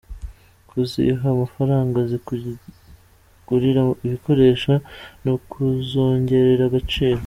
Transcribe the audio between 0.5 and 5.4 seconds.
Kuziha amafaranga zikigurira ibikoresho ni